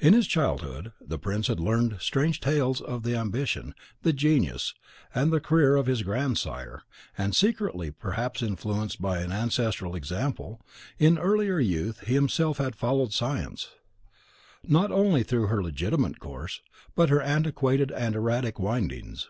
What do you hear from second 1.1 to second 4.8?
prince had learned strange tales of the ambition, the genius,